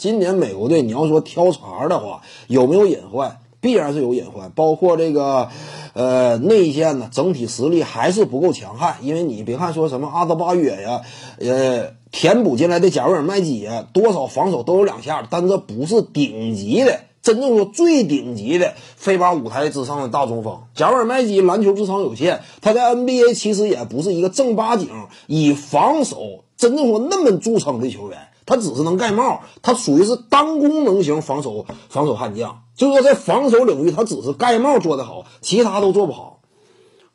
[0.00, 3.36] 今年美国队你要说挑茬的话，有没有隐患？
[3.60, 5.50] 必然是有隐患，包括这个，
[5.92, 8.96] 呃，内线呢，整体实力还是不够强悍。
[9.02, 11.02] 因为你别看说什么阿德巴约呀，
[11.38, 20.58] 呃，填补进来的贾维尔麦基呀，多少防守都有两下，但这不是顶级的，真正说最顶级的飞把舞台之上的大中锋。
[20.74, 24.88] 贾维尔麦基篮球智商有限，他在 NBA 其实也不是一个正八经
[25.26, 28.16] 以防守真正说那么著称的球员。
[28.50, 36.40] 他只是能盖帽，他属于是单功能型防守防守悍将，就是说在防守领域他只是盖帽做得好，其他都做不好。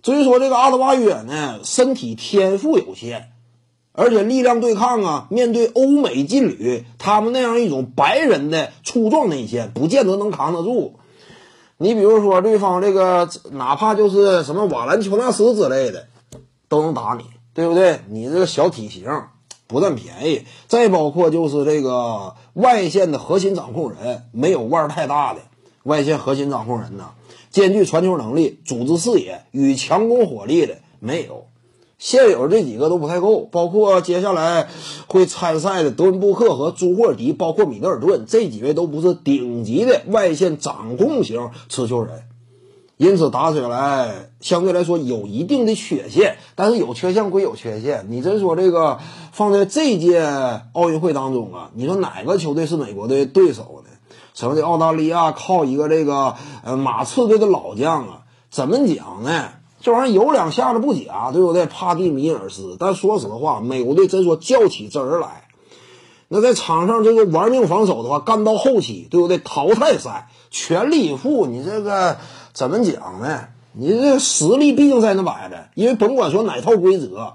[0.02, 3.34] 至于说这个阿德巴约呢，身体天赋有限，
[3.92, 11.00] 而且力量对抗啊，面对欧美劲旅，他们那样一种白人的粗壮内线，不见得能扛得住。
[11.78, 16.08] 你比如说对方这个，哪怕就是什么瓦兰乔纳斯之类的，
[16.70, 18.00] 都能打你，对不对？
[18.08, 19.04] 你这个小体型。
[19.68, 25.42] 不占便宜，再包括就是这个外线的核心掌控人，没有腕儿太大的
[25.84, 27.12] 外线核心掌控人呢，
[27.50, 31.48] 兼具传球能力、组织视野与强攻火力的没有，
[31.98, 33.48] 现有这几个都不太够。
[33.52, 34.68] 包括接下来
[35.08, 42.24] 会参赛的德文布克和朱霍尔迪，包括米德尔顿这几位都不是顶级的外线掌控型持球人。
[42.98, 48.06] 因此打起来相对来说有一定的缺陷，但是有缺陷归有缺陷。
[48.10, 49.00] 你真说这个
[49.34, 50.26] 放在这届
[50.72, 53.90] 奥运会当中啊，你说哪个球队是美国的对手呢？
[54.34, 59.50] 什么的澳大利亚靠一个这个呃马刺队的老将啊，怎么讲呢？
[59.82, 61.66] 这玩意儿有两下子不假，对不对？
[61.66, 65.50] 帕蒂米尔斯，但说实话，美国队真说较起真儿来，
[66.30, 69.38] 那在场上这个玩命防守的话，干到后期，对不对？
[69.38, 72.16] 淘汰赛全力以赴，你这个。
[72.56, 73.50] 怎么讲呢？
[73.74, 77.34] 你这实力毕竟在那摆着，因为甭管说哪套规则，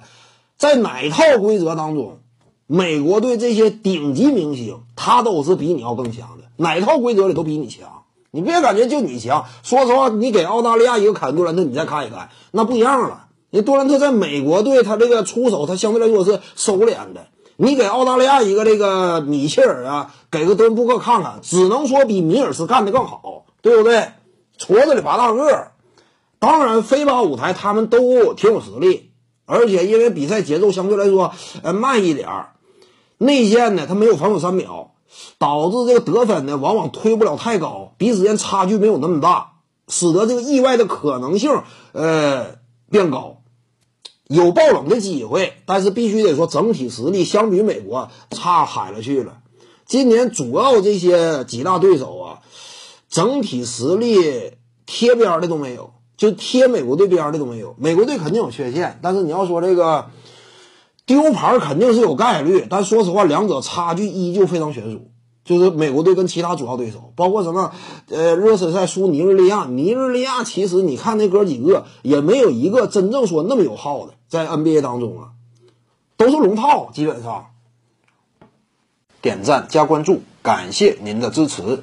[0.57, 2.21] 在哪套规则当中，
[2.67, 8.05] 美国队这些顶级明星，他都是比你要更强的，哪套规则里都比你强。
[8.31, 13.27] 你别感觉就你强，说实话，你给澳大利亚一个凯杜兰特，你再看一看，那不一样了。
[13.51, 17.27] 你杜兰特在美国队，他这个出手，他相对来说是收敛的。
[17.57, 24.09] 你给澳大利亚一个这个米切尔啊，给个德文布克看看，只能说比米尔斯干的更好，对不对？
[24.61, 25.73] 矬子里拔大个儿，
[26.39, 29.11] 当然飞马舞台他们都挺有实力，
[29.47, 31.33] 而且因为比赛节奏相对来说
[31.63, 32.53] 呃慢一点儿，
[33.17, 34.93] 内线呢他没有防守三秒，
[35.39, 39.53] 导致这个得分呢往往推不了太高，彼此间差距没有那么大，
[39.89, 41.63] 使得这个意外的可能性
[41.93, 42.57] 呃
[42.91, 43.39] 变高，
[44.29, 49.39] 有爆冷的机会，但是必须得说整体实力相比美国差海了去了。
[49.87, 52.39] 今年主要这些几大对手啊。
[53.11, 54.53] 整体实力
[54.87, 57.75] 贴边的都没有，就贴美国队边的都没有。
[57.77, 60.07] 美国队肯定有缺陷，但是你要说这个
[61.05, 65.11] 丢牌肯定是有概率，但说实话，两者差距依旧非常悬殊。
[65.43, 67.73] 就是美国队跟其他主要对手，包括什么
[68.09, 75.31] 呃热身赛输尼日利亚，尼日利亚其实你看那哥几个也没有一个真正说那么有耗的，在 NBA 当中啊，
[76.17, 77.47] 都是龙套，基本上。
[79.23, 81.83] 点赞加关注，感谢您的支持。